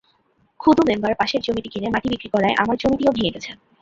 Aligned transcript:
Khudu 0.59 0.81
member 0.89 1.13
পাশের 1.19 1.41
জমিটি 1.45 1.69
কিনে 1.73 1.87
মাটি 1.93 2.07
বিক্রি 2.11 2.29
করায় 2.33 2.55
আমার 2.61 2.75
জমিটিও 2.81 3.15
ভেঙে 3.17 3.33
গেছে। 3.35 3.51